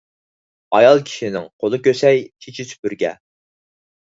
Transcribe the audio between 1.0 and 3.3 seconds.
كىشىنىڭ قولى كۆسەي، چېچى سۈپۈرگە.